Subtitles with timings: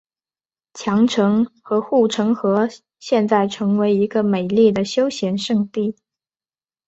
[0.73, 2.67] 城墙和护城河
[2.97, 5.95] 现在成为一个美丽的休闲胜地。